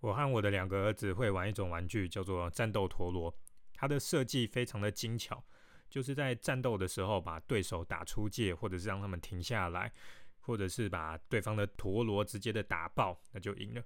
[0.00, 3.34] 我和我的两个儿子会玩一种玩具，叫做战斗陀螺。
[3.74, 5.42] 它的设计非常的精巧，
[5.88, 9.92] 就是在战斗的时候把对手打出界，或者是让他们停下来，
[10.40, 13.82] 或者是把对方的陀螺直接的打爆，那就赢了。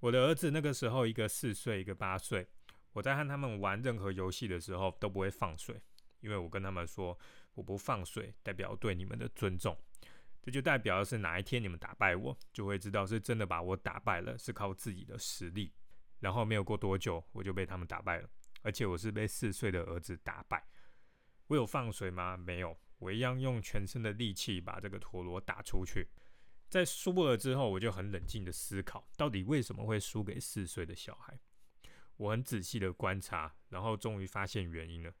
[0.00, 2.46] 我的儿子那个时候一个四岁，一个八岁。
[2.92, 5.80] 我在和他们玩任何游戏的时候都不会放水，
[6.20, 7.18] 因为我跟他们说，
[7.54, 9.74] 我不放水代表对你们的尊重。
[10.42, 15.72] 这就代表的是哪一天你们打败我，就会知道是真的把我打败了，是靠自己的实力。
[16.18, 18.28] 然后没有过多久，我就被他们打败了，
[18.62, 20.66] 而且我是被四岁的儿子打败。
[21.46, 22.36] 我有放水吗？
[22.36, 26.08] 没有，我一样用全身的力气把这个陀螺打出去。
[26.68, 31.38] 在输了之后，我就很冷静的思考，到底为什么会输给四岁的小孩？
[32.16, 35.12] 我很仔细的观察，然后终于发现原因了。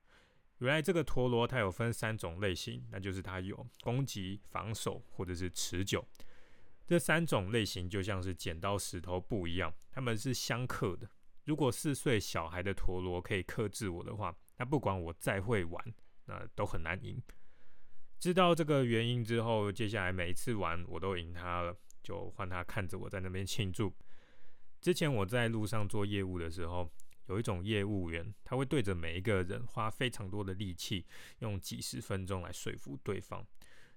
[0.62, 6.06] 原来这个陀螺它有分三种类型，那就是它有攻击、防守或者是持久。
[6.86, 11.10] 这三种类型就像是剪刀石头布一样，它们是相克的。
[11.44, 15.84] 如果四岁小孩的陀螺可以克制我的话，那不管我再会玩，
[16.26, 17.20] 那都很难赢。
[18.20, 23.92] 知道这个原因之后，接下来每一次玩我都赢他了，就换他看着我在那边庆祝。
[24.80, 26.88] 之前我在路上做业务的时候。
[27.26, 31.06] 有一种业务员，他会对着每一个人花非常多的力气，
[31.38, 33.46] 用几十分钟来说服对方。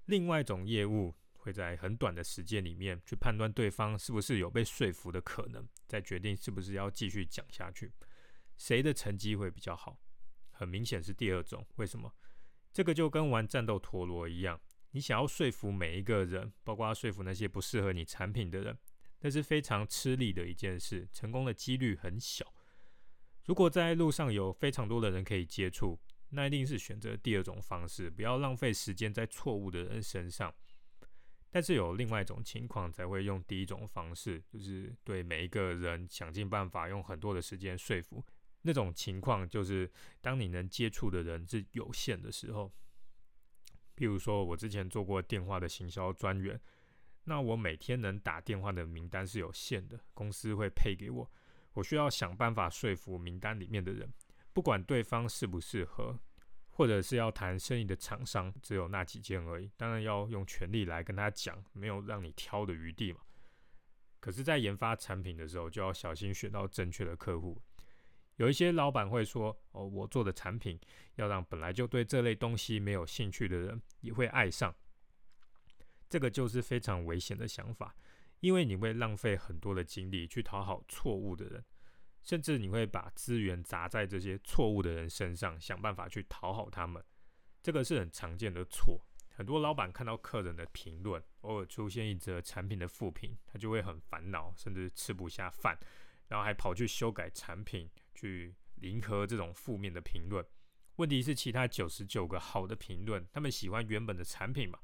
[0.05, 7.91] 另外一种业务会在很短的时间里面去判断对方是不是有被说服的可能，再决定是不是要继续讲下去。
[8.57, 9.99] 谁的成绩会比较好？
[10.51, 11.65] 很明显是第二种。
[11.75, 12.13] 为什么？
[12.71, 14.59] 这个就跟玩战斗陀螺一样，
[14.91, 18.77] 你想要说服每一个人，包括说服那些不适合你产品的人，
[19.21, 22.53] 那是非常吃力的一件事，成功的几率很小。
[23.45, 30.53] 如果在路上有非常多的人可以接触，那一定是选择第二种方式，不要浪费时间在错误的人身上。
[31.51, 38.25] 但是有另外一种情况才会用第一种方式，就是对每一个人想尽办法用很多的时间说服。
[38.63, 42.71] 那种情况就是当你能接触的人是有限的时候。
[43.95, 46.59] 譬如说我之前做过电话的行销专员，
[47.23, 51.31] 那我每天能打电话的名单是有限的，公司会配给我。
[51.75, 54.11] 我需要想办法说服名单里面的人，
[54.51, 56.19] 不管对方适不适合，
[56.71, 59.69] 或者是要谈生意的厂商，只有那几件而已。
[59.77, 63.19] 当然要用全力来跟他讲，没有让你挑的余地嘛。
[64.19, 67.61] 可是，在研发产品的时候，就要小心选到正确的客户。
[68.37, 70.79] 有一些老板会说：“哦，我做的产品
[71.15, 74.73] 要让本来就对这类东西没有兴趣的人也会爱上。”
[76.09, 77.95] 这个就是非常危险的想法。
[78.45, 81.65] 因为你会浪费很多的精力去讨好错误的人，
[82.21, 87.03] 甚至你会把资源砸在这些错误的人身上，想办法去讨好他们。
[87.63, 89.03] 这个是很常见的错。
[89.29, 95.75] 很多老板看到客人的评论，偶尔出现一则产品的负评，他就会很烦恼，甚至吃不下饭，
[96.27, 100.45] 然后还跑去修改产品，去迎合这种负面的评论。
[100.97, 104.77] 问题是，其他九十九个好的评论，他们喜欢原本的产品嘛？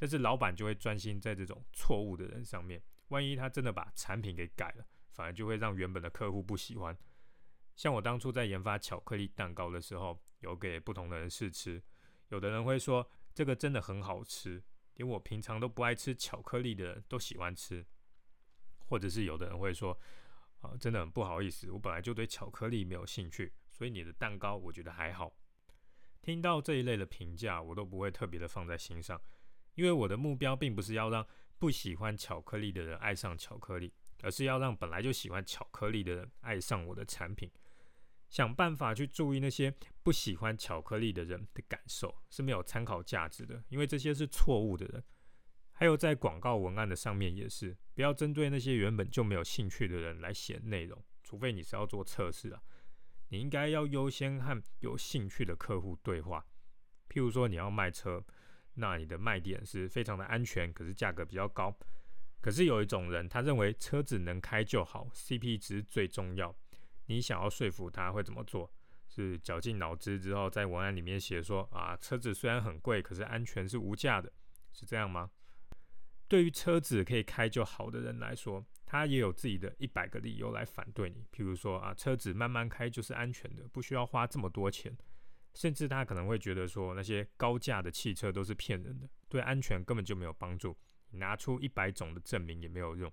[0.00, 6.96] 但是老板就会专心在这种错误的人上面，万一他真的把产品给改了，反而就会让原本的客户不喜欢。
[7.76, 11.82] 像我当初在研发巧克力蛋糕的时候，有给不同的人试吃，
[12.30, 17.84] 有的人会说这个真的很好吃，连我平常都不爱吃巧克力的人都喜欢吃。
[18.86, 19.96] 或者是有的人会说
[20.60, 25.36] 啊，真的很不好意思，我本来就对巧克力没有兴趣，所以你的蛋糕我觉得还好。
[26.22, 29.20] 听到这一类的评价，我都不会特别的放在心上。
[29.80, 31.26] 因为我的目标并不是要让
[31.58, 37.50] 不喜欢巧克力的人爱上巧克力，而是要让本来就喜欢巧克力的人爱上我的产品。
[38.28, 45.02] 想办法去注意那些不喜欢巧克力的人的感受是没有参考价值的，因为这些是错误的人。
[45.72, 52.60] 还有在广告文案的上面也是，不要针对那些原本就没有兴趣的人来写内容，除非你是要做测试啊。
[53.30, 56.44] 你应该要优先和有兴趣的客户对话，
[57.08, 58.22] 譬如说你要卖车。
[58.74, 61.76] 那你的卖点是非常的安全，可是价格比较高。
[62.40, 66.54] 可是有一种人，他认为车子能开就好，CP 值最重要。
[67.06, 68.72] 你想要说服他会怎么做？
[69.08, 74.32] 是绞尽脑汁之后，在文案里面写说啊，车子虽然很贵，可是安全是无价的，
[74.72, 75.30] 是这样吗？
[76.28, 81.26] 对于车子可以开就好的人来说，他也有自己的一百个理由来反对你。
[81.32, 84.96] 譬如说啊，车子慢慢开就是安全的，不需要花这么多钱。
[85.54, 90.76] 甚至他可能会觉得说，那些高价的汽车都是骗人的，对安全根本就没有帮助。
[91.12, 93.12] 拿出一百种的证明也没有用，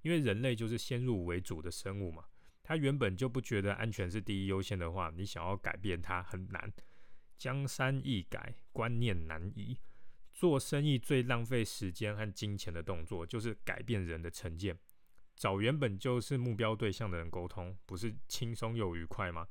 [0.00, 2.24] 因为人类就是先入为主的生物嘛。
[2.62, 6.72] 他原本就不觉得安全是第一优先的话，你想要改变它很难。
[7.36, 9.76] 江山易改，观念难移。
[10.32, 14.78] 做生意最浪费时间和金钱的动作，就是改变人的成见。
[15.36, 19.46] 找原本就是目标对象的人沟通，不是轻松又愉快吗？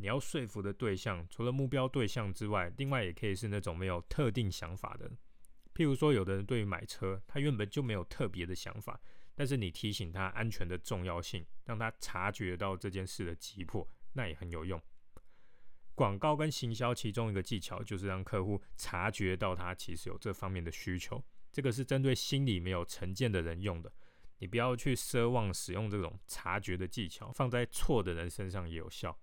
[0.00, 5.10] 你要说服的对象，除了目标对象之外，另外也可以是那种没有特定想法的。
[5.74, 8.98] 譬如说，有的人对于买车，他原本就没有特别的想法，
[9.34, 14.80] 但是你提醒他安全的重要性，让他察觉到这件事的急迫，那也很有用。
[15.94, 21.22] 广告跟行销其中一个技巧，就是让客户察觉到他其实有这方面的需求。
[21.52, 23.92] 这个是针对心里没有成见的人用的。
[24.38, 29.14] 你不要去奢望使用这种察觉的技巧，放在错的人身上也有效。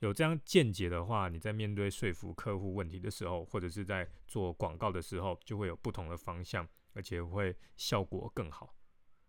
[0.00, 8.74] 有这样见解的话，你在面对说服客户问题的时候，或者是在做广告的时候，就会有不同的方向，而且会效果更好。